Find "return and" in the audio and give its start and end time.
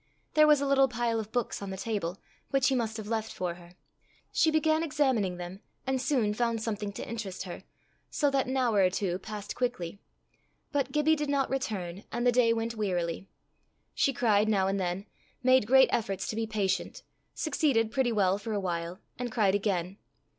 11.51-12.25